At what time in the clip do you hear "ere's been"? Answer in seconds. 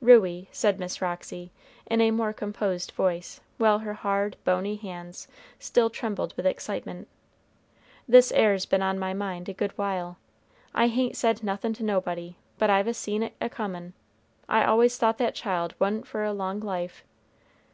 8.32-8.80